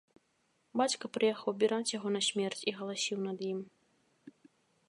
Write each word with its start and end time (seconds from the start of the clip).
Бацька 0.79 1.05
прыехаў 1.17 1.51
убіраць 1.53 1.93
яго 1.97 2.09
на 2.17 2.21
смерць 2.31 2.61
і 2.73 2.75
галасіў 2.81 3.17
над 3.27 3.37
ім. 3.53 3.59